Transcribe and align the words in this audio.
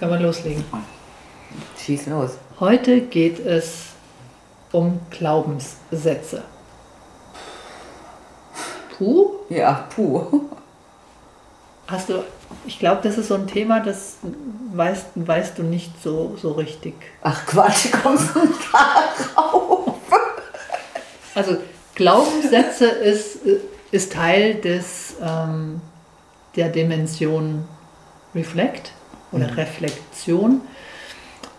Können 0.00 0.12
wir 0.12 0.18
loslegen. 0.20 0.64
schieß 1.78 2.06
los. 2.06 2.30
Heute 2.58 3.02
geht 3.02 3.38
es 3.38 3.88
um 4.72 4.98
Glaubenssätze. 5.10 6.42
Puh, 8.96 9.30
Ja, 9.50 9.86
puh. 9.94 10.24
hast 11.86 12.08
du, 12.08 12.24
ich 12.66 12.78
glaube, 12.78 13.00
das 13.02 13.18
ist 13.18 13.28
so 13.28 13.34
ein 13.34 13.46
Thema, 13.46 13.80
das 13.80 14.16
weißt, 14.74 15.06
weißt 15.16 15.58
du 15.58 15.64
nicht 15.64 16.02
so, 16.02 16.34
so 16.40 16.52
richtig. 16.52 16.94
Ach 17.22 17.44
Quatsch, 17.46 17.92
kommst 18.02 18.34
du 18.34 18.40
darauf? 18.72 19.94
Also 21.34 21.58
Glaubenssätze 21.94 22.86
ist, 22.86 23.40
ist 23.90 24.12
Teil 24.14 24.54
des, 24.54 25.14
ähm, 25.22 25.82
der 26.56 26.70
Dimension 26.70 27.68
Reflect 28.34 28.92
oder 29.32 29.56
Reflexion. 29.56 30.62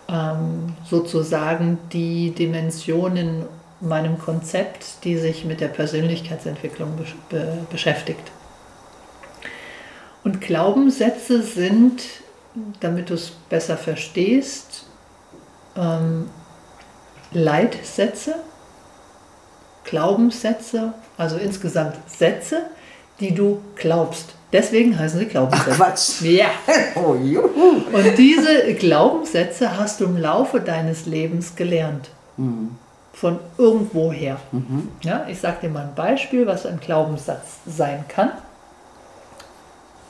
Ähm, 0.08 0.74
sozusagen 0.88 1.78
die 1.92 2.32
Dimension 2.32 3.16
in 3.16 3.44
meinem 3.80 4.18
Konzept, 4.18 5.04
die 5.04 5.16
sich 5.16 5.44
mit 5.44 5.60
der 5.60 5.68
Persönlichkeitsentwicklung 5.68 6.98
be 7.28 7.58
beschäftigt. 7.70 8.30
Und 10.24 10.40
Glaubenssätze 10.40 11.42
sind, 11.42 12.02
damit 12.80 13.10
du 13.10 13.14
es 13.14 13.30
besser 13.48 13.76
verstehst, 13.76 14.86
ähm, 15.76 16.28
Leitsätze, 17.32 18.36
Glaubenssätze, 19.84 20.92
also 21.16 21.36
insgesamt 21.36 21.96
Sätze, 22.06 22.66
die 23.20 23.34
du 23.34 23.62
glaubst. 23.74 24.34
Deswegen 24.52 24.98
heißen 24.98 25.18
sie 25.18 25.26
Ach 25.26 25.30
Glaubenssätze. 25.30 25.76
Quatsch. 25.76 26.20
Ja. 26.22 26.46
Oh, 26.94 27.14
juhu. 27.14 27.82
Und 27.92 28.18
diese 28.18 28.74
Glaubenssätze 28.74 29.78
hast 29.78 30.00
du 30.00 30.04
im 30.04 30.16
Laufe 30.18 30.60
deines 30.60 31.06
Lebens 31.06 31.56
gelernt. 31.56 32.10
Mhm. 32.36 32.76
Von 33.14 33.38
irgendwoher. 33.58 34.38
Mhm. 34.52 34.88
Ja, 35.02 35.26
ich 35.28 35.38
sage 35.40 35.56
dir 35.62 35.68
mal 35.70 35.84
ein 35.84 35.94
Beispiel, 35.94 36.46
was 36.46 36.66
ein 36.66 36.80
Glaubenssatz 36.80 37.58
sein 37.66 38.04
kann. 38.08 38.30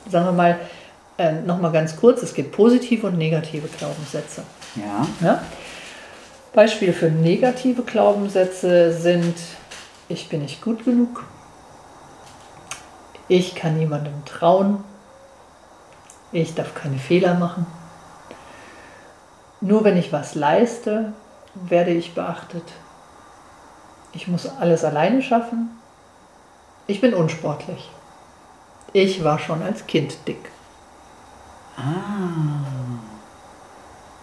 Sagen 0.09 0.25
wir 0.25 0.31
mal, 0.33 0.59
äh, 1.17 1.31
nochmal 1.33 1.71
ganz 1.71 1.95
kurz, 1.95 2.21
es 2.21 2.33
gibt 2.33 2.51
positive 2.51 3.07
und 3.07 3.17
negative 3.17 3.67
Glaubenssätze. 3.77 4.43
Ja, 4.75 5.07
Ja? 5.21 5.41
Beispiele 6.53 6.93
für 6.93 7.09
negative 7.09 7.81
Glaubenssätze 7.83 8.93
sind, 8.93 9.35
ich 10.09 10.29
bin 10.29 10.41
nicht 10.41 10.61
gut 10.61 10.85
genug, 10.85 11.23
ich 13.33 13.55
kann 13.55 13.77
niemandem 13.79 14.25
trauen, 14.25 14.83
ich 16.31 16.53
darf 16.53 16.75
keine 16.75 16.99
Fehler 16.99 17.33
machen, 17.33 17.65
nur 19.59 19.83
wenn 19.83 19.97
ich 19.97 20.13
was 20.13 20.35
leiste, 20.35 21.13
werde 21.55 21.89
ich 21.89 22.13
beachtet, 22.13 22.61
ich 24.13 24.27
muss 24.27 24.47
alles 24.59 24.83
alleine 24.83 25.23
schaffen, 25.23 25.69
ich 26.85 27.01
bin 27.01 27.15
unsportlich, 27.15 27.89
ich 28.93 29.23
war 29.23 29.39
schon 29.39 29.63
als 29.63 29.87
Kind 29.87 30.15
dick. 30.27 30.51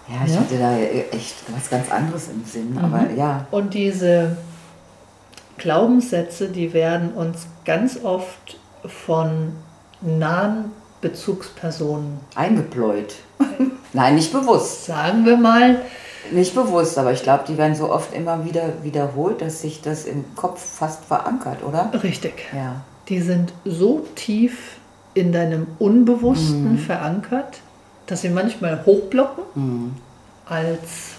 ja, 0.09 0.25
ich 0.25 0.35
Ja? 0.35 0.41
hatte 0.41 0.59
da 0.59 0.77
echt 1.17 1.35
was 1.53 1.69
ganz 1.69 1.91
anderes 1.91 2.29
im 2.29 2.45
Sinn, 2.45 2.79
aber 2.81 2.99
Mhm. 3.11 3.17
ja. 3.19 3.45
Und 3.51 3.75
diese 3.75 4.37
Glaubenssätze, 5.59 6.49
die 6.49 6.73
werden 6.73 7.13
uns 7.13 7.49
ganz 7.65 7.99
oft 8.05 8.57
von 8.87 9.53
nahen 10.01 10.73
Bezugspersonen, 11.01 12.21
Eingepläut. 12.35 13.15
Nein, 13.93 14.15
nicht 14.17 14.33
bewusst. 14.33 14.87
sagen 14.87 15.25
wir 15.25 15.37
mal, 15.37 15.81
Nicht 16.33 16.55
bewusst, 16.55 16.99
aber 16.99 17.13
ich 17.13 17.23
glaube, 17.23 17.45
die 17.49 17.57
werden 17.59 17.75
so 17.75 17.91
oft 17.91 18.13
immer 18.15 18.45
wieder 18.45 18.83
wiederholt, 18.83 19.41
dass 19.41 19.63
sich 19.63 19.81
das 19.81 20.05
im 20.05 20.25
Kopf 20.37 20.63
fast 20.63 21.05
verankert, 21.07 21.63
oder? 21.65 21.91
richtig, 22.03 22.35
Ja. 22.55 22.83
die 23.09 23.21
sind 23.21 23.53
so 23.65 24.07
tief 24.15 24.77
in 25.15 25.33
deinem 25.33 25.67
Unbewussten 25.79 26.79
verankert, 26.79 27.61
dass 28.07 28.21
sie 28.21 28.29
manchmal 28.29 28.85
hochblocken 28.87 29.45
Mhm. 29.55 29.95
als 30.47 31.13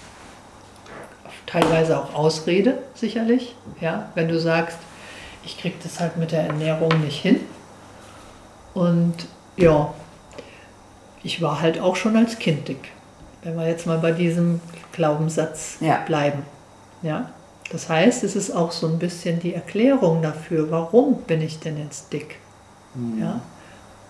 teilweise 1.48 1.98
auch 2.00 2.14
Ausrede 2.14 2.78
sicherlich. 2.96 3.56
Ja, 3.82 4.10
wenn 4.16 4.28
du 4.30 4.40
sagst, 4.40 4.78
ich 5.44 5.58
krieg 5.58 5.82
das 5.84 6.00
halt 6.00 6.18
mit 6.18 6.32
der 6.32 6.44
Ernährung 6.48 6.90
nicht 7.02 7.22
hin. 7.22 7.40
Und 8.74 9.14
ja, 9.58 9.94
ich 11.24 11.42
war 11.42 11.62
halt 11.62 11.80
auch 11.80 11.96
schon 11.96 12.16
als 12.16 12.40
Kind 12.40 12.68
dick. 12.68 12.90
Wenn 13.44 13.56
wir 13.58 13.68
jetzt 13.68 13.86
mal 13.88 13.98
bei 13.98 14.12
diesem 14.12 14.62
Glaubenssatz 14.92 15.78
Ja. 15.80 15.98
bleiben. 16.06 16.44
Ja, 17.02 17.30
das 17.72 17.90
heißt, 17.90 18.24
es 18.24 18.36
ist 18.36 18.52
auch 18.52 18.72
so 18.72 18.88
ein 18.88 19.00
bisschen 19.00 19.40
die 19.40 19.54
Erklärung 19.54 20.22
dafür, 20.22 20.70
warum 20.70 21.24
bin 21.24 21.42
ich 21.42 21.60
denn 21.60 21.78
jetzt 21.78 22.14
dick? 22.14 22.38
Ja, 23.20 23.42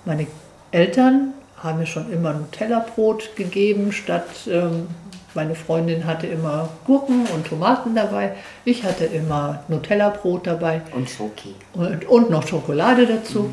meine 0.05 0.25
Eltern 0.71 1.33
haben 1.57 1.77
mir 1.79 1.85
schon 1.85 2.11
immer 2.11 2.33
Nutella-Brot 2.33 3.35
gegeben, 3.35 3.91
statt 3.91 4.25
ähm, 4.47 4.87
meine 5.33 5.55
Freundin 5.55 6.05
hatte 6.05 6.27
immer 6.27 6.69
Gurken 6.85 7.25
und 7.27 7.47
Tomaten 7.47 7.95
dabei. 7.95 8.33
Ich 8.65 8.83
hatte 8.83 9.05
immer 9.05 9.63
Nutella-Brot 9.67 10.47
dabei 10.47 10.81
Und 10.93 11.09
Schoki. 11.09 11.55
und, 11.73 12.05
und 12.05 12.29
noch 12.29 12.47
Schokolade 12.47 13.07
dazu. 13.07 13.49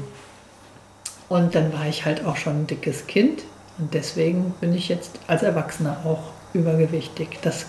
Und 1.29 1.55
dann 1.55 1.73
war 1.73 1.87
ich 1.87 2.05
halt 2.05 2.25
auch 2.25 2.37
schon 2.37 2.63
ein 2.63 2.67
dickes 2.67 3.07
Kind 3.07 3.43
und 3.79 3.95
deswegen 3.95 4.55
bin 4.61 4.75
ich 4.75 4.89
jetzt 4.89 5.21
als 5.27 5.43
Erwachsener 5.43 5.99
auch 6.05 6.33
übergewichtig. 6.53 7.39
Das 7.43 7.67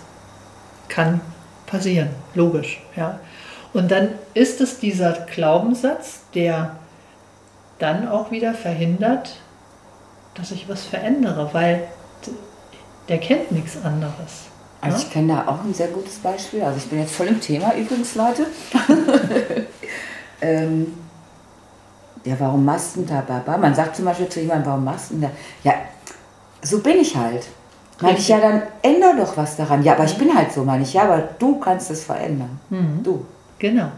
kann 0.87 1.21
passieren, 1.67 2.09
logisch. 2.33 2.81
Ja. 2.95 3.19
Und 3.73 3.91
dann 3.91 4.09
ist 4.33 4.61
es 4.61 4.79
dieser 4.79 5.11
Glaubenssatz, 5.13 6.21
der 6.33 6.77
dann 7.77 8.07
auch 8.07 8.31
wieder 8.31 8.53
verhindert, 8.53 9.35
dass 10.33 10.51
ich 10.51 10.67
was 10.67 10.85
verändere, 10.85 11.49
weil 11.53 11.83
der 13.09 13.17
kennt 13.17 13.51
nichts 13.51 13.77
anderes. 13.83 14.47
Also 14.81 14.97
Ja? 14.97 15.03
ich 15.03 15.11
kenne 15.11 15.33
da 15.33 15.51
auch 15.51 15.63
ein 15.63 15.73
sehr 15.73 15.87
gutes 15.89 16.19
Beispiel. 16.19 16.61
Also 16.63 16.77
ich 16.77 16.87
bin 16.89 16.99
jetzt 16.99 17.13
voll 17.13 17.27
im 17.27 17.41
Thema 17.41 17.73
übrigens, 17.75 18.15
Leute. 18.15 18.45
ähm, 20.41 20.93
ja, 22.23 22.35
warum 22.39 22.63
machst 22.65 22.95
du 22.95 23.01
da 23.03 23.21
Baba? 23.21 23.57
Man 23.57 23.73
sagt 23.75 23.95
zum 23.95 24.05
Beispiel 24.05 24.29
zu 24.29 24.39
jemandem, 24.41 24.67
warum 24.67 24.83
machst 24.85 25.11
du 25.11 25.19
da? 25.19 25.29
Ja, 25.63 25.73
so 26.61 26.79
bin 26.79 26.97
ich 26.97 27.15
halt. 27.15 27.47
Meine 28.01 28.17
ich, 28.17 28.29
ja, 28.29 28.39
dann 28.39 28.61
änder 28.81 29.13
doch 29.17 29.35
was 29.35 29.57
daran. 29.57 29.83
Ja, 29.83 29.93
aber 29.93 30.05
ich 30.05 30.17
bin 30.17 30.33
halt 30.33 30.53
so, 30.53 30.63
meine 30.63 30.83
ich, 30.83 30.93
ja, 30.93 31.03
aber 31.03 31.29
du 31.37 31.59
kannst 31.59 31.91
es 31.91 32.03
verändern. 32.05 32.59
Mhm. 32.69 33.03
Du. 33.03 33.25
Genau. 33.57 33.89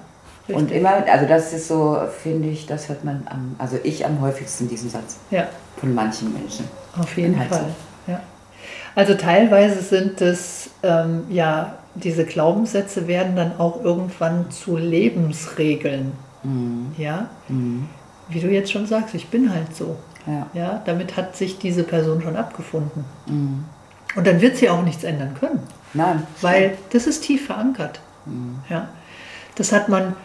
Und 0.48 0.56
Richtig. 0.64 0.78
immer, 0.78 0.94
also 1.08 1.28
das 1.28 1.54
ist 1.54 1.68
so, 1.68 1.98
finde 2.24 2.48
ich, 2.50 2.66
das 2.66 2.90
hört 2.90 3.04
man 3.06 3.26
am, 3.30 3.56
also 3.60 3.78
ich 3.84 4.04
am 4.06 4.20
häufigsten 4.20 4.68
diesen 4.68 4.90
Satz 4.90 5.18
Ja. 5.30 5.48
von 5.78 5.94
manchen 5.94 6.34
Menschen. 6.34 6.68
Auf 7.00 7.16
jeden 7.16 7.38
Halt 7.40 7.50
Fall. 7.50 7.66
Also 8.96 9.14
teilweise 9.16 9.82
sind 9.82 10.22
es, 10.22 10.70
ähm, 10.84 11.24
ja, 11.30 11.76
diese 11.96 12.26
Glaubenssätze 12.26 13.08
werden 13.08 13.36
dann 13.36 13.58
auch 13.60 13.84
irgendwann 13.84 14.50
zu 14.52 14.78
Lebensregeln. 14.78 16.12
Mhm. 16.44 16.94
Ja, 16.98 17.30
Mhm. 17.50 17.88
wie 18.30 18.40
du 18.40 18.48
jetzt 18.50 18.72
schon 18.72 18.86
sagst, 18.88 19.14
ich 19.16 19.28
bin 19.30 19.54
halt 19.54 19.76
so. 19.76 19.98
Ja. 20.28 20.48
Ja, 20.54 20.82
damit 20.86 21.18
hat 21.18 21.36
sich 21.36 21.58
diese 21.58 21.84
Person 21.84 22.22
schon 22.22 22.36
abgefunden. 22.36 23.06
Mhm. 23.28 23.66
Und 24.16 24.28
dann 24.28 24.40
wird 24.42 24.58
sie 24.58 24.70
auch 24.70 24.84
nichts 24.84 25.04
ändern 25.04 25.36
können. 25.40 25.60
Nein. 25.94 26.24
Weil 26.42 26.78
das 26.94 27.08
ist 27.08 27.24
tief 27.24 27.46
verankert. 27.48 28.00
Ja. 28.70 28.88
Das 29.56 29.72
hat 29.72 29.90
man 29.90 30.16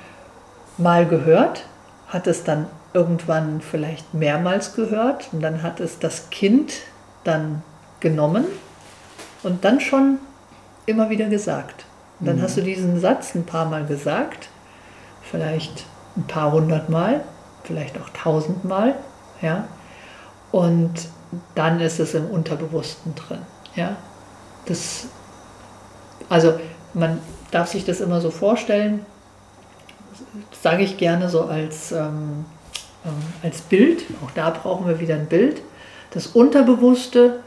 mal 0.78 1.06
gehört, 1.06 1.64
hat 2.08 2.26
es 2.26 2.44
dann 2.44 2.66
irgendwann 2.94 3.60
vielleicht 3.60 4.12
mehrmals 4.14 4.74
gehört 4.74 5.28
und 5.32 5.40
dann 5.42 5.62
hat 5.62 5.80
es 5.80 5.98
das 5.98 6.30
Kind 6.30 6.72
dann 7.24 7.62
genommen 8.08 8.44
und 9.42 9.64
dann 9.64 9.80
schon 9.80 10.18
immer 10.86 11.10
wieder 11.10 11.26
gesagt. 11.26 11.84
Und 12.20 12.26
dann 12.26 12.40
hast 12.40 12.56
du 12.56 12.62
diesen 12.62 13.00
Satz 13.00 13.34
ein 13.34 13.44
paar 13.44 13.66
Mal 13.66 13.84
gesagt, 13.84 14.48
vielleicht 15.22 15.84
ein 16.16 16.26
paar 16.26 16.52
hundert 16.52 16.88
Mal, 16.88 17.22
vielleicht 17.64 17.98
auch 18.00 18.08
tausend 18.10 18.64
Mal, 18.64 18.94
ja. 19.42 19.64
Und 20.52 20.92
dann 21.54 21.80
ist 21.80 21.98
es 21.98 22.14
im 22.14 22.26
Unterbewussten 22.26 23.14
drin, 23.14 23.40
ja. 23.74 23.96
Das, 24.66 25.08
also 26.28 26.58
man 26.94 27.18
darf 27.50 27.68
sich 27.68 27.84
das 27.84 28.00
immer 28.00 28.20
so 28.20 28.30
vorstellen, 28.30 29.04
sage 30.62 30.84
ich 30.84 30.96
gerne 30.96 31.28
so 31.28 31.42
als, 31.42 31.92
ähm, 31.92 32.46
ähm, 33.04 33.22
als 33.42 33.60
Bild, 33.60 34.04
auch 34.24 34.30
da 34.30 34.50
brauchen 34.50 34.86
wir 34.86 35.00
wieder 35.00 35.16
ein 35.16 35.26
Bild. 35.26 35.60
Das 36.12 36.28
Unterbewusste 36.28 37.40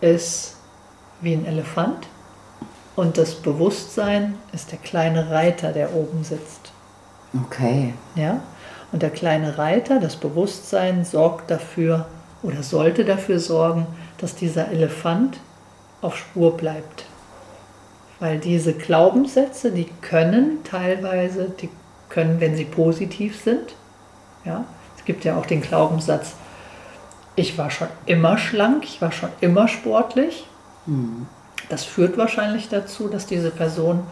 ist 0.00 0.56
wie 1.20 1.34
ein 1.34 1.46
Elefant 1.46 2.06
und 2.96 3.18
das 3.18 3.34
Bewusstsein 3.34 4.34
ist 4.52 4.72
der 4.72 4.78
kleine 4.78 5.30
Reiter, 5.30 5.72
der 5.72 5.94
oben 5.94 6.24
sitzt. 6.24 6.72
Okay. 7.44 7.92
Ja? 8.14 8.40
Und 8.92 9.02
der 9.02 9.10
kleine 9.10 9.58
Reiter, 9.58 10.00
das 10.00 10.16
Bewusstsein, 10.16 11.04
sorgt 11.04 11.50
dafür 11.50 12.06
oder 12.42 12.62
sollte 12.62 13.04
dafür 13.04 13.38
sorgen, 13.38 13.86
dass 14.18 14.34
dieser 14.34 14.70
Elefant 14.70 15.38
auf 16.00 16.16
Spur 16.16 16.56
bleibt. 16.56 17.04
Weil 18.18 18.38
diese 18.38 18.72
Glaubenssätze, 18.72 19.72
die 19.72 19.90
können 20.00 20.64
teilweise, 20.64 21.50
die 21.60 21.68
können, 22.08 22.40
wenn 22.40 22.56
sie 22.56 22.64
positiv 22.64 23.42
sind, 23.42 23.74
ja, 24.44 24.64
es 24.96 25.04
gibt 25.04 25.24
ja 25.24 25.36
auch 25.36 25.44
den 25.44 25.60
Glaubenssatz, 25.60 26.34
ich 27.36 27.56
war 27.58 27.70
schon 27.70 27.88
immer 28.06 28.38
schlank, 28.38 28.84
ich 28.84 29.00
war 29.00 29.12
schon 29.12 29.28
immer 29.40 29.68
sportlich. 29.68 30.46
Das 31.68 31.84
führt 31.84 32.16
wahrscheinlich 32.16 32.68
dazu, 32.68 33.08
dass 33.08 33.26
diese 33.26 33.50
Person 33.50 34.04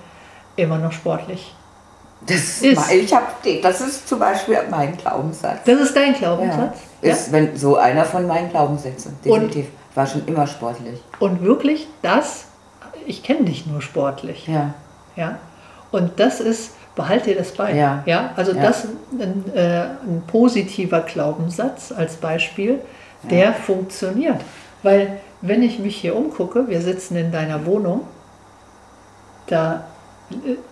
immer 0.57 0.79
noch 0.79 0.93
sportlich 0.93 1.55
Das 2.27 2.39
Ist. 2.39 2.63
ist, 2.63 2.93
ich 2.93 3.15
hab, 3.15 3.43
das 3.63 3.81
ist 3.81 4.09
zum 4.09 4.19
Beispiel 4.19 4.59
mein 4.71 4.97
Glaubenssatz. 4.97 5.59
Das 5.65 5.81
ist 5.81 5.97
dein 5.97 6.15
Glaubenssatz? 6.15 6.79
Ja. 7.03 7.13
Ist 7.13 7.33
wenn, 7.33 7.57
so 7.57 7.77
einer 7.77 8.05
von 8.05 8.27
meinen 8.27 8.51
Glaubenssätzen. 8.51 9.17
Definitiv. 9.25 9.67
Ich 9.91 9.97
war 9.97 10.07
schon 10.07 10.27
immer 10.27 10.47
sportlich. 10.47 11.01
Und 11.19 11.43
wirklich 11.43 11.87
das, 12.03 12.47
ich 13.07 13.23
kenne 13.23 13.45
dich 13.45 13.67
nur 13.67 13.83
sportlich. 13.83 14.47
Ja. 14.49 14.75
Ja? 15.17 15.39
Und 15.93 16.19
das 16.19 16.41
ist, 16.41 16.73
behalte 16.97 17.31
dir 17.31 17.37
das 17.37 17.53
bei. 17.53 17.75
Ja. 17.75 18.03
Also 18.37 18.53
Ja. 18.53 18.63
das 18.63 18.85
ist 18.85 18.93
ein, 19.13 19.45
äh, 19.55 19.83
ein 19.83 20.23
positiver 20.27 21.01
Glaubenssatz 21.01 21.93
als 21.93 22.17
Beispiel, 22.17 22.81
der 23.31 23.53
funktioniert. 23.55 24.41
Weil 24.83 25.19
wenn 25.41 25.63
ich 25.63 25.79
mich 25.79 25.97
hier 25.97 26.17
umgucke, 26.17 26.69
wir 26.69 26.81
sitzen 26.81 27.17
in 27.17 27.33
deiner 27.33 27.67
Wohnung, 27.67 28.03
da, 29.47 29.85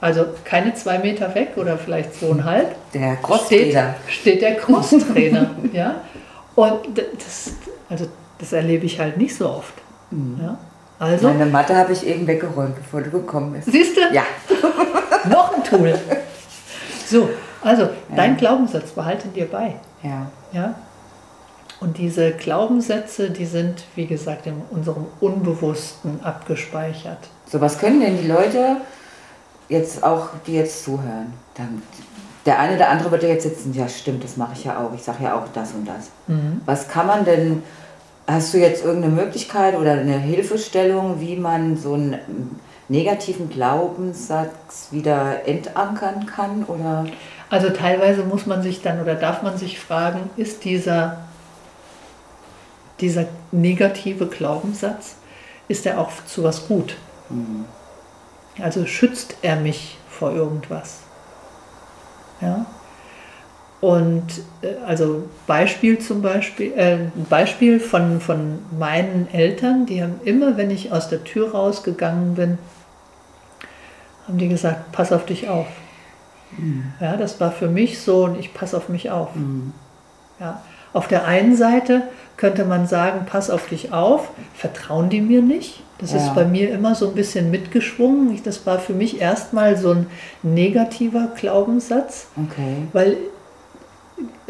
also 0.00 0.25
keine 0.44 0.75
zwei 0.75 0.99
Meter 0.99 1.34
weg 1.34 1.52
oder 1.56 1.76
vielleicht 1.76 2.14
zweieinhalb, 2.14 2.75
Der 2.94 3.19
steht, 3.44 3.76
steht 4.08 4.43
der 4.43 4.56
Crosstrainer. 4.56 5.50
ja? 5.72 5.96
Und 6.54 6.81
das, 6.96 7.52
also 7.88 8.06
das 8.38 8.52
erlebe 8.52 8.87
ich 8.87 8.98
halt 8.98 9.16
nicht 9.19 9.34
so 9.37 9.48
oft. 9.48 9.75
Ja? 10.10 10.56
Also, 10.98 11.28
Meine 11.28 11.46
Matte 11.46 11.75
habe 11.75 11.93
ich 11.93 12.06
eben 12.06 12.26
weggeräumt, 12.26 12.76
bevor 12.76 13.02
du 13.02 13.10
gekommen 13.10 13.52
bist. 13.52 13.70
siehst 13.70 13.96
du, 13.96 14.00
Ja. 14.14 14.22
noch 15.28 15.55
ein 15.55 15.64
Tool. 15.64 15.98
So, 17.06 17.28
also 17.62 17.88
dein 18.14 18.37
Glaubenssatz 18.37 18.90
behalte 18.90 19.28
dir 19.28 19.46
bei. 19.46 19.75
Ja. 20.02 20.26
Ja? 20.52 20.75
Und 21.82 21.99
diese 21.99 22.31
Glaubenssätze, 22.31 23.31
die 23.31 23.44
sind, 23.44 23.82
wie 23.96 24.06
gesagt, 24.06 24.46
in 24.46 24.62
unserem 24.70 25.06
Unbewussten 25.20 26.23
abgespeichert. 26.23 27.19
So, 27.50 27.61
was 27.61 27.79
können 27.79 28.00
denn 28.00 28.17
die 28.17 28.29
Leute 28.29 28.76
jetzt 29.69 30.05
auch, 30.05 30.29
die 30.46 30.55
jetzt 30.55 30.84
zuhören? 30.84 31.32
Dann, 31.55 31.82
der 32.46 32.61
eine 32.61 32.76
oder 32.76 32.88
andere 32.88 33.11
wird 33.11 33.25
ja 33.25 33.31
jetzt 33.31 33.43
sitzen, 33.43 33.75
ja 33.75 33.88
stimmt, 33.88 34.23
das 34.23 34.37
mache 34.37 34.52
ich 34.55 34.64
ja 34.64 34.79
auch. 34.79 34.94
Ich 34.94 35.02
sage 35.02 35.25
ja 35.25 35.34
auch 35.37 35.49
das 35.52 35.73
und 35.73 35.87
das. 35.87 36.11
Was 36.67 36.88
kann 36.88 37.08
man 37.08 37.25
denn, 37.25 37.64
hast 38.29 38.55
du 38.55 38.58
jetzt 38.58 38.84
irgendeine 38.84 39.14
Möglichkeit 39.14 39.76
oder 39.76 39.93
eine 39.93 40.19
Hilfestellung, 40.19 41.20
wie 41.20 41.34
man 41.34 41.76
so 41.76 41.94
einen 41.94 42.61
negativen 42.88 43.50
Glaubenssatz 43.50 44.88
wieder 44.93 45.46
entankern 45.46 46.26
kann? 46.26 46.62
Oder 46.64 47.06
Also 47.50 47.70
teilweise 47.70 48.23
muss 48.23 48.46
man 48.46 48.62
sich 48.62 48.82
dann 48.82 49.00
oder 49.00 49.17
darf 49.17 49.43
man 49.43 49.58
sich 49.58 49.81
fragen, 49.81 50.31
ist 50.37 50.64
dieser, 50.64 51.19
dieser 53.02 53.26
negative 53.50 54.26
Glaubenssatz, 54.26 55.16
ist 55.69 55.84
er 55.84 56.00
auch 56.00 56.10
zu 56.26 56.43
was 56.43 56.66
gut? 56.69 56.96
Also 58.60 58.87
schützt 58.87 59.37
er 59.43 59.56
mich 59.56 59.99
vor 60.08 60.32
irgendwas? 60.32 61.00
Ja? 62.40 62.66
Und 63.81 64.43
äh, 64.62 64.75
also 64.87 65.28
Beispiel 65.46 65.99
zum 65.99 66.22
Beispiel, 66.22 66.72
äh, 66.76 66.94
ein 66.94 67.26
Beispiel 67.28 67.81
von, 67.81 68.20
von 68.20 68.60
meinen 68.78 69.28
Eltern, 69.32 69.87
die 69.87 70.02
haben 70.02 70.20
immer, 70.25 70.56
wenn 70.56 70.70
ich 70.70 70.93
aus 70.93 71.08
der 71.08 71.25
Tür 71.25 71.50
rausgegangen 71.50 72.34
bin, 72.34 72.58
haben 74.28 74.38
die 74.38 74.48
gesagt, 74.48 74.93
pass 74.93 75.12
auf 75.12 75.26
dich 75.26 75.48
auf. 75.48 75.66
Ja, 77.00 77.16
das 77.16 77.40
war 77.40 77.50
für 77.50 77.69
mich 77.69 78.00
so 78.00 78.25
und 78.25 78.38
ich 78.38 78.55
passe 78.55 78.76
auf 78.76 78.88
mich 78.88 79.10
auf. 79.10 79.31
Ja. 80.38 80.62
Auf 80.93 81.09
der 81.09 81.25
einen 81.27 81.56
Seite 81.56 82.03
könnte 82.37 82.65
man 82.65 82.87
sagen, 82.87 83.27
pass 83.31 83.50
auf 83.50 83.69
dich 83.69 83.93
auf, 83.93 84.29
vertrauen 84.55 85.09
die 85.09 85.21
mir 85.21 85.43
nicht. 85.43 85.83
Das 85.99 86.12
Ja. 86.12 86.19
ist 86.19 86.35
bei 86.35 86.44
mir 86.44 86.71
immer 86.73 86.94
so 86.94 87.09
ein 87.09 87.15
bisschen 87.15 87.50
mitgeschwungen. 87.50 88.33
Ich- 88.35 88.43
Das 88.43 88.67
war 88.67 88.79
für 88.79 88.93
mich 88.93 89.21
erstmal 89.21 89.77
so 89.77 89.93
ein 89.93 90.06
negativer 90.43 91.29
Glaubenssatz, 91.37 92.27
okay. 92.37 92.77
weil 92.93 93.17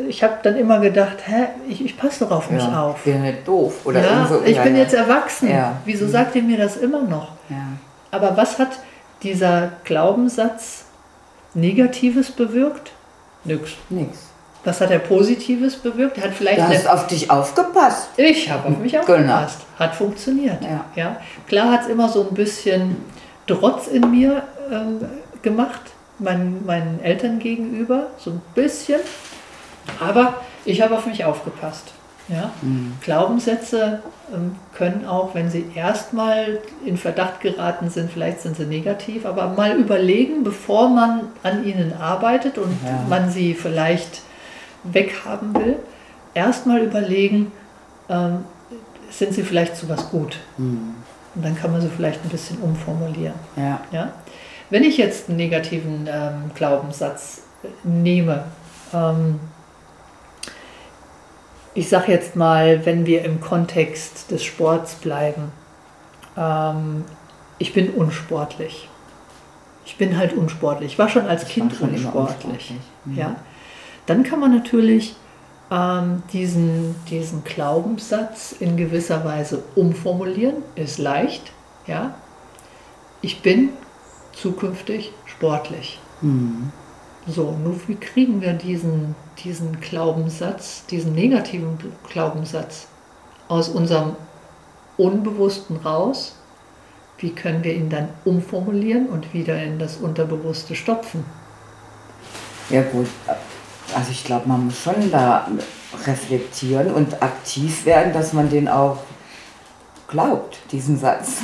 ich 0.09 0.23
habe 0.23 0.35
dann 0.43 0.57
immer 0.57 0.81
gedacht, 0.81 1.19
hä, 1.27 1.45
ich, 1.69 1.85
ich 1.85 1.97
passe 1.97 2.25
doch 2.25 2.31
auf 2.31 2.51
mich 2.51 2.63
ja, 2.63 2.83
auf. 2.83 3.03
Bin 3.05 3.23
nicht 3.23 3.47
doof. 3.47 3.85
Oder 3.85 4.01
ja, 4.01 4.07
irgendwo- 4.27 4.43
ich 4.45 4.57
ja, 4.57 4.63
bin 4.63 4.77
jetzt 4.77 4.95
erwachsen. 4.95 5.51
Ja. 5.51 5.77
Wieso 5.85 6.09
sagt 6.09 6.35
ihr 6.35 6.43
mir 6.43 6.57
das 6.59 6.77
immer 6.77 7.03
noch? 7.03 7.33
Aber 8.11 8.37
was 8.37 8.59
hat 8.59 8.71
dieser 9.23 9.73
Glaubenssatz 9.85 10.85
Negatives 11.55 12.31
bewirkt? 12.31 12.91
Nix. 13.45 13.73
Nix. 13.91 14.19
Was 14.65 14.81
hat 14.81 14.91
er 14.93 15.01
Positives 15.01 15.77
bewirkt? 15.77 16.19
Er 16.19 16.25
hat 16.25 16.35
vielleicht 16.35 16.59
Du 16.61 16.69
hast 16.69 16.89
auf 16.89 17.07
dich 17.09 17.31
aufgepasst. 17.31 18.11
ich 18.17 18.49
habe 18.51 18.69
auf 18.69 18.79
mich 18.79 18.93
Genau. 18.93 19.03
aufgepasst. 19.05 19.59
Hat 19.79 19.95
funktioniert. 19.95 20.59
Ja. 20.95 21.17
Klar 21.49 21.73
hat 21.73 21.83
es 21.83 21.89
immer 21.89 22.09
so 22.09 22.29
ein 22.29 22.35
bisschen 22.35 22.97
Trotz 23.49 23.89
in 23.89 24.09
mir 24.13 24.43
ähm, 24.71 25.01
gemacht, 25.43 25.81
meinen, 26.21 26.65
meinen 26.65 27.01
Eltern 27.03 27.41
gegenüber, 27.41 28.07
so 28.17 28.31
ein 28.31 28.43
bisschen. 28.55 29.01
Aber 29.99 30.35
ich 30.65 30.81
habe 30.81 30.97
auf 30.97 31.07
mich 31.07 31.25
aufgepasst. 31.25 31.93
Ja? 32.29 32.53
Glaubenssätze 33.05 34.01
ähm, 34.33 34.55
können 34.75 35.05
auch, 35.07 35.35
wenn 35.35 35.51
sie 35.51 35.67
erstmal 35.75 36.61
in 36.87 36.97
Verdacht 36.97 37.41
geraten 37.41 37.91
sind, 37.91 38.11
vielleicht 38.13 38.41
sind 38.41 38.57
sie 38.57 38.65
negativ, 38.65 39.27
aber 39.27 39.49
mal 39.49 39.77
überlegen, 39.77 40.45
bevor 40.45 40.89
man 40.89 41.23
an 41.43 41.65
ihnen 41.67 41.93
arbeitet 42.01 42.59
und 42.59 42.71
Ja. 42.87 43.01
man 43.09 43.29
sie 43.31 43.55
vielleicht 43.55 44.23
weghaben 44.85 45.55
will, 45.55 45.77
erstmal 46.35 46.81
überlegen, 46.81 47.53
ähm, 48.09 48.45
sind 49.11 49.35
sie 49.35 49.43
vielleicht 49.43 49.77
zu 49.77 49.89
was 49.89 50.11
gut? 50.11 50.39
Und 51.35 51.43
dann 51.45 51.57
kann 51.57 51.73
man 51.73 51.81
sie 51.81 51.89
vielleicht 51.89 52.25
ein 52.25 52.29
bisschen 52.29 52.59
umformulieren. 52.59 53.35
Ja. 53.57 53.81
Ja? 53.91 54.13
Wenn 54.71 54.85
ich 54.85 54.97
jetzt 54.97 55.29
einen 55.29 55.37
negativen 55.37 56.09
ähm, 56.11 56.51
Glaubenssatz 56.55 57.43
äh, 57.63 57.69
nehme, 57.87 58.45
ähm, 58.93 59.39
ich 61.75 61.89
sage 61.89 62.13
jetzt 62.13 62.37
mal, 62.37 62.85
wenn 62.85 63.07
wir 63.07 63.25
im 63.25 63.41
Kontext 63.41 64.31
des 64.31 64.45
Sports 64.45 64.95
bleiben, 64.95 65.53
ähm, 66.37 67.05
ich 67.59 67.73
bin 67.73 67.91
unsportlich. 67.91 68.89
Ich 69.85 69.97
bin 69.97 70.17
halt 70.17 70.33
unsportlich. 70.35 70.93
Ich 70.93 70.99
war 70.99 71.09
schon 71.09 71.27
als 71.27 71.45
Ich 71.45 71.51
Kind 71.51 71.75
schon 71.75 71.91
unsportlich. 71.91 72.35
unsportlich. 72.35 72.73
Mhm. 73.05 73.19
Ja? 73.19 73.37
Dann 74.07 74.23
kann 74.23 74.41
man 74.41 74.55
natürlich 74.55 75.15
ähm, 75.71 76.23
diesen, 76.33 76.95
diesen 77.09 77.45
Glaubenssatz 77.45 78.53
in 78.59 78.77
gewisser 78.77 79.25
Weise 79.25 79.63
umformulieren. 79.75 80.57
Ist 80.75 80.99
leicht. 80.99 81.53
Ja? 81.87 82.15
Ich 83.21 83.43
bin 83.43 83.71
zukünftig 84.33 85.13
sportlich. 85.27 86.01
Mhm. 86.21 86.73
So, 87.27 87.57
nur 87.63 87.77
wie 87.87 87.95
kriegen 87.95 88.41
wir 88.41 88.53
diesen, 88.53 89.15
diesen 89.45 89.81
Glaubenssatz, 89.81 90.87
diesen 90.87 91.15
negativen 91.15 91.79
Glaubenssatz 92.09 92.89
aus 93.47 93.69
unserem 93.69 94.17
Unbewussten 94.97 95.77
raus? 95.77 96.35
wie 97.23 97.31
können 97.31 97.63
wir 97.63 97.75
ihn 97.75 97.89
dann 97.89 98.09
umformulieren 98.25 99.07
und 99.07 99.33
wieder 99.33 99.63
in 99.63 99.79
das 99.79 99.97
Unterbewusste 99.97 100.75
stopfen? 100.75 101.25
Ja 102.69 102.83
gut, 102.83 103.07
also 103.97 104.11
ich 104.11 104.25
glaube, 104.25 104.49
man 104.49 104.67
muss 104.67 104.79
schon 104.79 105.11
da 105.11 105.47
reflektieren 106.07 106.93
und 106.93 107.23
aktiv 107.23 107.85
werden, 107.87 108.13
dass 108.13 108.33
man 108.33 108.49
den 108.51 108.69
auch 108.69 108.99
glaubt, 110.09 110.59
diesen 110.71 110.99
Satz. 110.99 111.39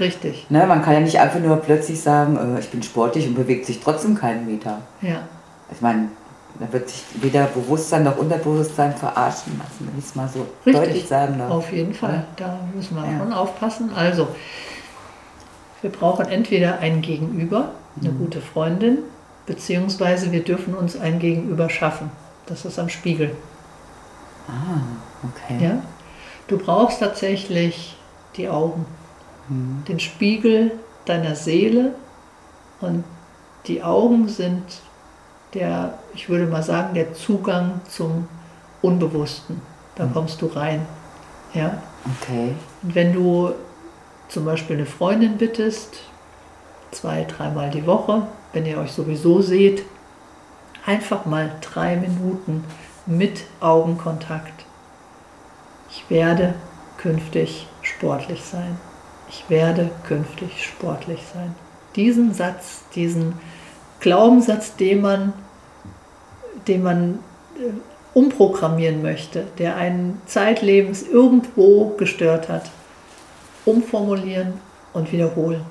Richtig. 0.00 0.46
Ne, 0.50 0.66
man 0.66 0.82
kann 0.82 0.94
ja 0.94 1.00
nicht 1.00 1.20
einfach 1.20 1.38
nur 1.38 1.56
plötzlich 1.56 2.00
sagen, 2.00 2.56
äh, 2.56 2.60
ich 2.60 2.68
bin 2.70 2.82
sportlich 2.82 3.26
und 3.28 3.34
bewegt 3.34 3.66
sich 3.66 3.80
trotzdem 3.80 4.16
keinen 4.16 4.46
Meter. 4.46 4.78
Ja. 5.02 5.18
Ich 5.72 5.80
meine, 5.80 6.08
da 6.58 6.72
wird 6.72 6.88
sich 6.88 7.04
weder 7.20 7.44
Bewusstsein 7.46 8.02
noch 8.04 8.16
Unterbewusstsein 8.16 8.94
verarschen 8.96 9.58
lassen, 9.58 9.88
wenn 9.90 9.98
ich 9.98 10.04
es 10.04 10.14
mal 10.16 10.28
so 10.28 10.46
Richtig. 10.66 10.74
deutlich 10.84 11.06
sagen 11.08 11.38
darf. 11.38 11.50
Auf 11.50 11.72
jeden 11.72 11.94
Fall, 11.94 12.24
da 12.36 12.58
müssen 12.74 12.96
wir 12.96 13.04
Ja. 13.04 13.18
schon 13.18 13.32
aufpassen. 13.32 13.90
Also, 13.94 14.28
wir 15.82 15.90
brauchen 15.90 16.26
entweder 16.26 16.78
ein 16.80 17.00
Gegenüber, 17.02 17.70
eine 18.00 18.10
Mhm. 18.10 18.18
gute 18.18 18.40
Freundin, 18.40 18.98
beziehungsweise 19.46 20.32
wir 20.32 20.42
dürfen 20.44 20.74
uns 20.74 20.98
ein 20.98 21.18
Gegenüber 21.18 21.68
schaffen. 21.70 22.10
Das 22.46 22.64
ist 22.64 22.78
am 22.78 22.88
Spiegel. 22.88 23.34
Ah, 24.48 24.80
okay. 25.22 25.64
Ja? 25.64 25.82
Du 26.48 26.58
brauchst 26.58 27.00
tatsächlich 27.00 27.96
die 28.36 28.48
Augen, 28.48 28.84
Mhm. 29.48 29.84
den 29.86 30.00
Spiegel 30.00 30.72
deiner 31.04 31.34
Seele 31.34 31.94
und 32.80 33.04
die 33.66 33.82
Augen 33.82 34.28
sind 34.28 34.62
der, 35.52 35.98
ich 36.14 36.28
würde 36.28 36.46
mal 36.46 36.62
sagen, 36.62 36.94
der 36.94 37.14
Zugang 37.14 37.80
zum 37.88 38.26
Unbewussten. 38.82 39.60
Da 39.96 40.06
kommst 40.12 40.40
du 40.42 40.46
rein. 40.46 40.84
Ja? 41.52 41.78
Okay. 42.22 42.54
Und 42.82 42.94
wenn 42.94 43.12
du 43.12 43.52
zum 44.28 44.44
Beispiel 44.44 44.76
eine 44.76 44.86
Freundin 44.86 45.36
bittest, 45.38 45.98
zwei, 46.90 47.24
dreimal 47.24 47.70
die 47.70 47.86
Woche, 47.86 48.22
wenn 48.54 48.64
ihr 48.64 48.78
euch 48.78 48.92
sowieso 48.92 49.42
seht, 49.42 49.84
einfach 50.86 51.26
mal 51.26 51.56
drei 51.60 51.96
Minuten 51.96 52.64
mit 53.06 53.42
Augenkontakt. 53.60 54.64
Ich 55.90 56.08
werde 56.08 56.54
künftig 56.96 57.66
sportlich 57.82 58.42
sein. 58.42 58.78
Ich 59.28 59.44
werde 59.48 59.90
künftig 60.06 60.64
sportlich 60.64 61.20
sein. 61.32 61.54
Diesen 61.96 62.32
Satz, 62.32 62.84
diesen 62.94 63.34
Glaubenssatz, 64.00 64.76
den 64.76 65.00
man, 65.00 65.32
den 66.66 66.82
man 66.82 67.18
äh, 67.56 67.72
umprogrammieren 68.14 69.02
möchte, 69.02 69.46
der 69.58 69.76
einen 69.76 70.20
zeitlebens 70.26 71.02
irgendwo 71.02 71.94
gestört 71.96 72.48
hat, 72.48 72.70
umformulieren 73.64 74.54
und 74.92 75.12
wiederholen. 75.12 75.64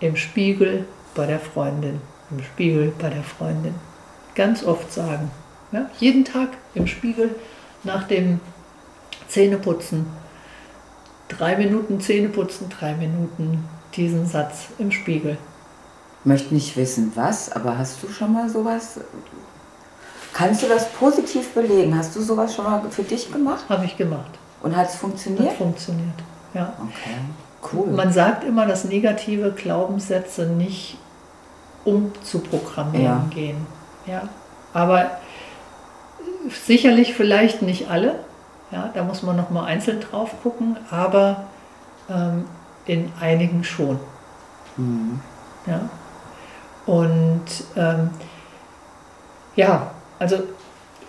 Im 0.00 0.16
Spiegel 0.16 0.84
bei 1.14 1.26
der 1.26 1.40
Freundin, 1.40 2.00
im 2.30 2.42
Spiegel 2.42 2.92
bei 2.98 3.10
der 3.10 3.22
Freundin. 3.22 3.74
Ganz 4.34 4.64
oft 4.64 4.92
sagen. 4.92 5.30
Ja? 5.72 5.90
Jeden 5.98 6.24
Tag 6.24 6.48
im 6.74 6.86
Spiegel 6.86 7.34
nach 7.84 8.04
dem 8.04 8.40
Zähneputzen. 9.28 10.06
Drei 11.28 11.56
Minuten 11.56 12.00
Zähneputzen, 12.00 12.68
drei 12.68 12.94
Minuten 12.94 13.64
diesen 13.94 14.26
Satz 14.26 14.66
im 14.78 14.90
Spiegel. 14.90 15.38
Möchte 16.24 16.54
nicht 16.54 16.76
wissen, 16.76 17.12
was, 17.14 17.50
aber 17.50 17.78
hast 17.78 18.02
du 18.02 18.08
schon 18.08 18.32
mal 18.32 18.48
sowas? 18.48 19.00
Kannst 20.32 20.62
du 20.62 20.68
das 20.68 20.88
positiv 20.92 21.50
belegen? 21.50 21.96
Hast 21.96 22.14
du 22.14 22.20
sowas 22.22 22.54
schon 22.54 22.64
mal 22.64 22.82
für 22.90 23.02
dich 23.02 23.30
gemacht? 23.30 23.64
Habe 23.68 23.84
ich 23.84 23.96
gemacht. 23.96 24.30
Und 24.62 24.76
hat 24.76 24.86
es 24.88 24.94
Hat 24.94 25.00
funktioniert? 25.00 25.52
funktioniert. 25.54 26.14
Ja. 26.54 26.72
Okay, 26.80 27.16
cool. 27.72 27.88
Man 27.88 28.12
sagt 28.12 28.44
immer, 28.44 28.66
dass 28.66 28.84
negative 28.84 29.52
Glaubenssätze 29.52 30.46
nicht 30.46 30.96
umzuprogrammieren 31.84 33.04
Ja. 33.04 33.26
gehen. 33.30 33.66
Ja. 34.06 34.28
Aber 34.72 35.10
sicherlich 36.66 37.14
vielleicht 37.14 37.62
nicht 37.62 37.90
alle. 37.90 38.16
Ja, 38.70 38.90
da 38.94 39.04
muss 39.04 39.22
man 39.22 39.36
nochmal 39.36 39.66
einzeln 39.66 40.00
drauf 40.00 40.30
gucken, 40.42 40.76
aber 40.90 41.44
ähm, 42.08 42.44
in 42.86 43.12
einigen 43.20 43.64
schon. 43.64 44.00
Mhm. 44.76 45.20
Ja. 45.66 45.80
Und 46.86 47.44
ähm, 47.76 48.10
ja, 49.56 49.90
also 50.18 50.38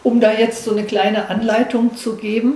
um 0.04 0.20
da 0.20 0.32
jetzt 0.32 0.66
so 0.66 0.72
eine 0.72 0.84
kleine 0.84 1.30
Anleitung 1.30 1.96
zu 1.96 2.18
geben, 2.18 2.56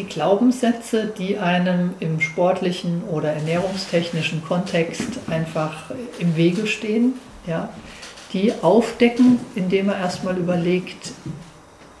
die 0.00 0.06
Glaubenssätze, 0.06 1.12
die 1.18 1.36
einem 1.38 1.94
im 2.00 2.20
sportlichen 2.20 3.02
oder 3.04 3.32
ernährungstechnischen 3.32 4.42
Kontext 4.42 5.04
einfach 5.28 5.90
im 6.18 6.36
Wege 6.36 6.66
stehen, 6.66 7.14
ja, 7.46 7.68
die 8.32 8.52
aufdecken, 8.62 9.38
indem 9.54 9.90
er 9.90 9.98
erstmal 9.98 10.38
überlegt, 10.38 11.12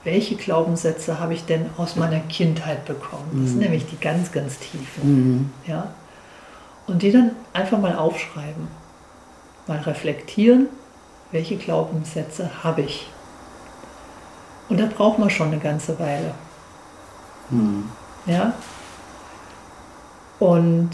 welche 0.02 0.36
Glaubenssätze 0.36 1.20
habe 1.20 1.34
ich 1.34 1.44
denn 1.44 1.66
aus 1.76 1.96
meiner 1.96 2.20
Kindheit 2.20 2.86
bekommen. 2.86 3.28
Das 3.42 3.50
sind 3.50 3.56
Mhm. 3.58 3.64
nämlich 3.64 3.84
die 3.86 3.98
ganz, 4.00 4.32
ganz 4.32 4.58
tiefen. 4.58 5.02
Mhm. 5.02 5.50
Ja? 5.66 5.88
Und 6.86 7.02
die 7.02 7.12
dann 7.12 7.32
einfach 7.52 7.78
mal 7.78 7.94
aufschreiben, 7.96 8.68
mal 9.66 9.78
reflektieren, 9.80 10.68
welche 11.32 11.56
Glaubenssätze 11.56 12.64
habe 12.64 12.80
ich. 12.82 13.06
Und 14.70 14.80
da 14.80 14.86
braucht 14.86 15.18
man 15.18 15.28
schon 15.28 15.48
eine 15.48 15.58
ganze 15.58 15.98
Weile. 15.98 16.32
Mhm. 17.50 17.90
Ja? 18.26 18.54
Und 20.38 20.90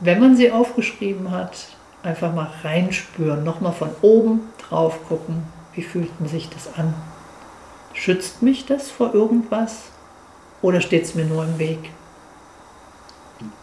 wenn 0.00 0.20
man 0.20 0.36
sie 0.36 0.52
aufgeschrieben 0.52 1.30
hat, 1.30 1.68
einfach 2.02 2.32
mal 2.32 2.50
reinspüren, 2.62 3.42
nochmal 3.44 3.72
von 3.72 3.90
oben 4.02 4.40
drauf 4.58 5.06
gucken, 5.08 5.42
wie 5.74 5.82
fühlt 5.82 6.10
denn 6.20 6.28
sich 6.28 6.48
das 6.48 6.78
an? 6.78 6.94
Schützt 7.92 8.42
mich 8.42 8.66
das 8.66 8.90
vor 8.90 9.14
irgendwas 9.14 9.84
oder 10.62 10.80
steht 10.80 11.04
es 11.04 11.14
mir 11.14 11.24
nur 11.24 11.44
im 11.44 11.58
Weg? 11.58 11.90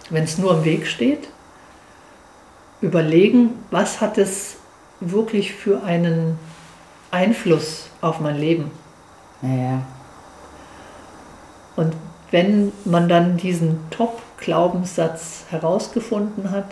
Wenn 0.10 0.24
es 0.24 0.38
nur 0.38 0.54
im 0.54 0.66
Weg 0.66 0.88
steht, 0.88 1.30
überlegen, 2.82 3.52
was 3.72 4.02
hat 4.02 4.18
es 4.18 4.58
wirklich 5.00 5.54
für 5.54 5.84
einen 5.84 6.38
Einfluss 7.12 7.88
auf 8.02 8.20
mein 8.20 8.38
Leben? 8.38 8.72
Ja. 9.42 9.82
Und 11.76 11.96
wenn 12.34 12.72
man 12.84 13.08
dann 13.08 13.38
diesen 13.38 13.78
Top-Glaubenssatz 13.92 15.46
herausgefunden 15.52 16.50
hat, 16.50 16.66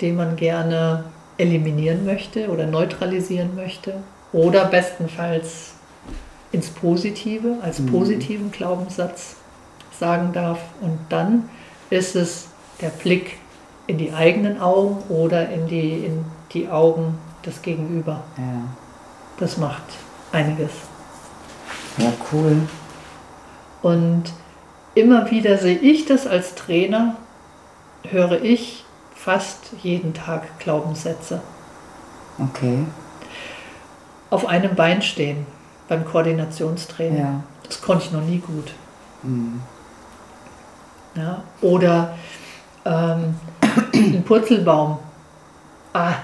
den 0.00 0.16
man 0.16 0.34
gerne 0.34 1.04
eliminieren 1.38 2.04
möchte 2.04 2.48
oder 2.50 2.66
neutralisieren 2.66 3.54
möchte 3.54 3.94
oder 4.32 4.64
bestenfalls 4.64 5.74
ins 6.50 6.70
Positive, 6.70 7.58
als 7.62 7.78
Mhm. 7.78 7.86
positiven 7.92 8.50
Glaubenssatz 8.50 9.36
sagen 9.96 10.32
darf, 10.32 10.58
und 10.80 10.98
dann 11.08 11.48
ist 11.90 12.16
es 12.16 12.48
der 12.80 12.88
Blick 12.88 13.36
in 13.86 13.96
die 13.96 14.12
eigenen 14.12 14.60
Augen 14.60 14.98
oder 15.08 15.48
in 15.50 15.68
die, 15.68 16.04
in 16.04 16.24
die 16.52 16.68
Augen 16.68 17.16
des 17.46 17.62
Gegenüber. 17.62 18.22
ja. 18.36 18.44
Das 19.38 19.56
macht 19.56 19.84
einiges. 20.32 20.72
Ja, 21.96 22.12
cool. 22.32 22.56
Und 23.82 24.24
immer 24.94 25.30
wieder 25.30 25.58
sehe 25.58 25.78
ich 25.78 26.06
das 26.06 26.26
als 26.26 26.54
Trainer, 26.54 27.16
höre 28.08 28.42
ich 28.42 28.84
fast 29.14 29.72
jeden 29.82 30.14
Tag 30.14 30.58
Glaubenssätze. 30.58 31.40
Okay. 32.38 32.78
Auf 34.30 34.46
einem 34.46 34.74
Bein 34.74 35.02
stehen 35.02 35.46
beim 35.88 36.04
Koordinationstraining. 36.04 37.18
Ja. 37.18 37.42
Das 37.64 37.82
konnte 37.82 38.04
ich 38.04 38.12
noch 38.12 38.22
nie 38.22 38.38
gut. 38.38 38.72
Mhm. 39.22 39.60
Ja? 41.14 41.42
Oder 41.60 42.14
ähm, 42.84 43.34
ein 43.92 44.22
Purzelbaum. 44.24 44.98
Ah, 45.92 46.14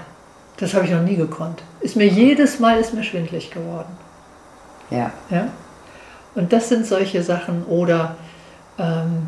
das 0.57 0.73
habe 0.73 0.85
ich 0.85 0.91
noch 0.91 1.03
nie 1.03 1.17
gekonnt. 1.17 1.61
Ist 1.81 1.95
mir 1.95 2.07
jedes 2.07 2.59
Mal 2.59 2.79
ist 2.79 2.93
mir 2.93 3.03
schwindlig 3.03 3.51
geworden. 3.51 3.95
Ja. 4.89 5.11
Ja? 5.29 5.49
Und 6.35 6.53
das 6.53 6.69
sind 6.69 6.85
solche 6.85 7.21
Sachen 7.21 7.65
oder 7.65 8.15
ähm, 8.77 9.27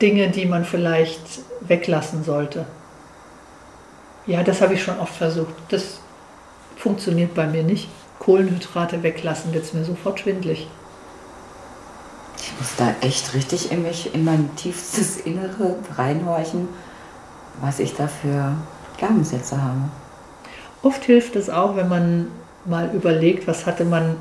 Dinge, 0.00 0.30
die 0.30 0.46
man 0.46 0.64
vielleicht 0.64 1.40
weglassen 1.60 2.24
sollte. 2.24 2.66
Ja, 4.26 4.42
das 4.42 4.60
habe 4.60 4.74
ich 4.74 4.82
schon 4.82 4.98
oft 4.98 5.14
versucht. 5.14 5.54
Das 5.68 6.00
funktioniert 6.76 7.34
bei 7.34 7.46
mir 7.46 7.62
nicht. 7.62 7.88
Kohlenhydrate 8.18 9.02
weglassen, 9.02 9.52
wird 9.52 9.64
es 9.64 9.74
mir 9.74 9.84
sofort 9.84 10.20
schwindlig. 10.20 10.66
Ich 12.38 12.52
muss 12.58 12.76
da 12.76 12.94
echt 13.00 13.34
richtig 13.34 13.70
in 13.70 13.82
mich, 13.82 14.14
in 14.14 14.24
mein 14.24 14.54
tiefstes 14.56 15.18
Innere 15.18 15.76
reinhorchen, 15.96 16.68
was 17.60 17.78
ich 17.78 17.94
da 17.94 18.08
für 18.08 18.54
Glaubenssätze 18.98 19.62
habe. 19.62 19.90
Oft 20.82 21.04
hilft 21.04 21.36
es 21.36 21.48
auch, 21.48 21.76
wenn 21.76 21.88
man 21.88 22.26
mal 22.64 22.90
überlegt, 22.94 23.46
was 23.46 23.66
hatte 23.66 23.84
man 23.84 24.16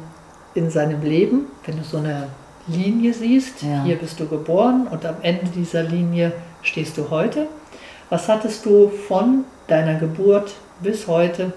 in 0.54 0.70
seinem 0.70 1.02
Leben, 1.02 1.48
wenn 1.66 1.78
du 1.78 1.84
so 1.84 1.98
eine 1.98 2.28
Linie 2.68 3.14
siehst, 3.14 3.62
Ja. 3.62 3.84
hier 3.84 3.98
bist 3.98 4.20
du 4.20 4.28
geboren 4.28 4.88
und 4.90 5.06
am 5.06 5.16
Ende 5.22 5.48
dieser 5.48 5.84
Linie 5.84 6.32
stehst 6.62 6.98
du 6.98 7.10
heute. 7.10 7.48
Was 8.10 8.28
hattest 8.30 8.66
du 8.66 8.90
von 8.90 9.44
deiner 9.68 9.96
Geburt 9.96 10.54
bis 10.82 11.08
heute 11.08 11.54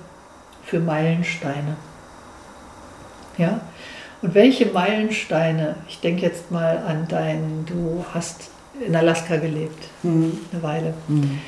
für 0.65 0.81
Meilensteine? 0.81 1.77
Ja? 3.39 3.61
Und 4.23 4.35
welche 4.35 4.67
Meilensteine, 4.67 5.77
ich 5.89 6.01
denke 6.01 6.23
jetzt 6.23 6.51
mal 6.51 6.79
an 6.87 7.07
dein, 7.09 7.65
du 7.67 8.05
hast 8.15 8.49
in 8.85 8.97
Alaska 8.97 9.37
gelebt, 9.37 9.89
Mhm. 10.03 10.39
eine 10.53 10.63
Weile. 10.63 10.95
Mhm. 11.09 11.39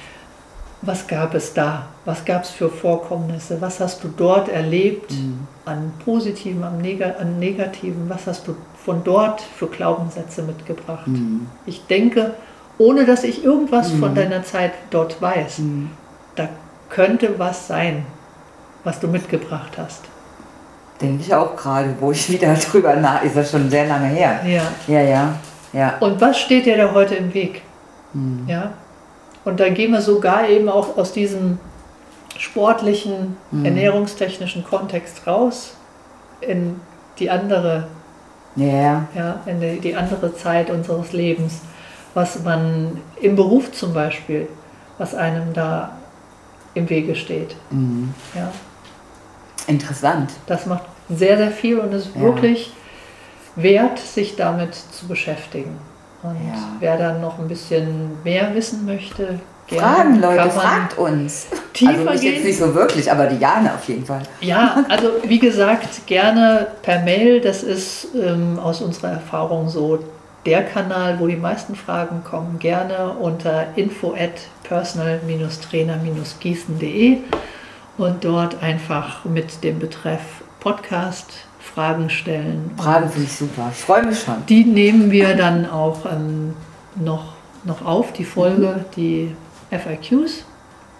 Was 0.82 1.06
gab 1.08 1.34
es 1.34 1.52
da? 1.54 1.86
Was 2.04 2.24
gab 2.24 2.44
es 2.44 2.50
für 2.50 2.68
Vorkommnisse? 2.68 3.60
Was 3.60 3.80
hast 3.80 4.04
du 4.04 4.08
dort 4.16 4.48
erlebt 4.48 5.10
Mhm. 5.10 5.48
an 5.64 5.92
Positiven, 6.04 6.62
an, 6.62 6.78
Neg 6.80 7.02
an 7.02 7.38
Negativen? 7.40 8.08
Was 8.08 8.26
hast 8.28 8.46
du 8.46 8.54
von 8.88 9.04
dort 9.04 9.42
für 9.42 9.66
Glaubenssätze 9.66 10.40
mitgebracht? 10.42 11.07
Mhm. 11.07 11.47
Ich 11.66 11.85
denke, 11.88 12.33
ohne 12.78 13.04
dass 13.04 13.23
ich 13.23 13.45
irgendwas 13.45 13.90
von 13.90 14.14
deiner 14.14 14.42
Zeit 14.45 14.73
dort 14.88 15.21
weiß, 15.21 15.59
Mhm. 15.59 15.90
da 16.37 16.49
könnte 16.88 17.38
was 17.38 17.66
sein, 17.66 18.07
was 18.85 18.99
du 18.99 19.09
mitgebracht 19.09 19.73
hast. 19.76 20.04
Denke 21.02 21.23
ich 21.23 21.35
auch 21.35 21.54
gerade, 21.54 21.95
wo 22.00 22.12
ich 22.12 22.30
wieder 22.30 22.54
drüber 22.71 22.97
nach, 22.97 23.23
ist 23.23 23.37
das 23.37 23.50
schon 23.50 23.68
sehr 23.68 23.87
lange 23.87 24.07
her. 24.07 24.40
Ja. 24.47 24.62
Ja, 24.87 25.02
ja, 25.02 25.35
ja. 25.75 25.95
Und 26.00 26.18
was 26.23 26.38
steht 26.38 26.64
dir 26.64 26.78
da 26.78 26.95
heute 26.95 27.14
im 27.16 27.35
Weg? 27.35 27.61
Mhm. 28.14 28.45
Ja. 28.49 28.71
Und 29.45 29.61
dann 29.61 29.75
gehen 29.75 29.92
wir 29.92 30.00
sogar 30.00 30.49
eben 30.49 30.71
auch 30.71 30.97
aus 30.97 31.12
diesem 31.12 31.59
sportlichen, 32.38 33.37
Mhm. 33.50 33.64
ernährungstechnischen 33.66 34.64
Kontext 34.64 35.26
raus 35.26 35.75
in 36.40 36.80
die 37.18 37.28
andere, 37.30 37.88
Ja, 38.58 39.06
ja, 39.14 39.40
in 39.46 39.60
die, 39.60 39.78
die 39.80 39.94
andere 39.94 40.34
Zeit 40.34 40.68
unseres 40.70 41.12
Lebens, 41.12 41.60
was 42.14 42.42
man 42.42 42.98
im 43.20 43.36
Beruf 43.36 43.70
zum 43.72 43.94
Beispiel, 43.94 44.48
was 44.98 45.14
einem 45.14 45.52
da 45.52 45.92
im 46.74 46.88
Wege 46.90 47.14
steht. 47.14 47.54
mhm. 47.70 48.12
Ja. 48.34 48.50
interessant. 49.66 50.30
Das 50.46 50.64
macht 50.66 50.84
sehr, 51.10 51.36
sehr 51.36 51.50
viel 51.50 51.78
und 51.78 51.92
ist 51.92 52.14
Ja. 52.14 52.22
wirklich 52.22 52.72
wert, 53.56 53.98
sich 53.98 54.34
damit 54.36 54.74
zu 54.74 55.06
beschäftigen. 55.06 55.76
Und 56.22 56.36
Ja. 56.36 56.54
wer 56.80 56.96
dann 56.96 57.20
noch 57.20 57.38
ein 57.38 57.48
bisschen 57.48 58.22
mehr 58.24 58.54
wissen 58.54 58.86
möchte, 58.86 59.40
Fragen, 59.68 60.20
Leute, 60.20 60.50
fragt 60.50 60.98
uns. 60.98 61.46
tiefer 61.75 62.10
also 62.10 62.22
gehen. 62.22 62.34
jetzt 62.34 62.44
nicht 62.44 62.58
so 62.58 62.75
wirklich, 62.75 63.12
aber 63.12 63.26
die 63.26 63.37
Jana 63.37 63.75
auf 63.75 63.87
jeden 63.87 64.06
Fall. 64.06 64.22
Ja, 64.40 64.84
also 64.88 65.10
wie 65.25 65.38
gesagt, 65.38 66.06
gerne 66.06 66.68
per 66.82 67.02
Mail. 67.02 67.40
Das 67.40 67.62
ist 67.62 68.08
ähm, 68.14 68.58
aus 68.58 68.80
unserer 68.80 69.12
Erfahrung 69.12 69.68
so 69.68 69.98
der 70.46 70.64
Kanal, 70.64 71.20
wo 71.20 71.26
die 71.26 71.37
meisten 71.37 71.75
Fragen 71.75 72.25
kommen. 72.25 72.58
Gerne 72.58 73.10
unter 73.20 73.66
info 73.76 74.14
at 74.14 74.40
personal-trainer-gießen.de 74.62 77.18
und 77.98 78.25
dort 78.25 78.62
einfach 78.62 79.25
mit 79.25 79.62
dem 79.62 79.78
Betreff 79.78 80.22
Podcast 80.60 81.26
Fragen 81.58 82.08
stellen. 82.08 82.70
Fragen 82.76 83.10
finde 83.10 83.26
ich 83.26 83.37
super. 83.37 83.70
Ich 83.72 83.78
freue 83.78 84.06
mich 84.06 84.20
schon. 84.20 84.46
Die 84.48 84.64
nehmen 84.64 85.10
wir 85.10 85.37
dann 85.37 85.68
auch 85.68 86.06
ähm, 86.10 86.54
noch, 86.96 87.34
noch 87.64 87.84
auf, 87.84 88.12
die 88.12 88.25
Folge, 88.25 88.84
die 88.96 89.34
FIQs. 89.70 90.44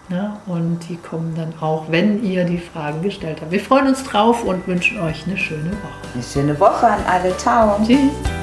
Ja, 0.09 0.37
und 0.47 0.79
die 0.89 0.97
kommen 0.97 1.35
dann 1.35 1.53
auch, 1.61 1.85
wenn 1.89 2.23
ihr 2.23 2.43
die 2.43 2.57
Fragen 2.57 3.03
gestellt 3.03 3.39
habt. 3.41 3.51
Wir 3.51 3.59
freuen 3.59 3.87
uns 3.87 4.03
drauf 4.03 4.43
und 4.43 4.67
wünschen 4.67 4.99
euch 5.01 5.27
eine 5.27 5.37
schöne 5.37 5.69
Woche. 5.69 6.13
Eine 6.15 6.23
schöne 6.23 6.59
Woche 6.59 6.87
an 6.87 6.99
alle. 7.07 7.37
Ciao. 7.37 7.79
Tschüss. 7.85 8.38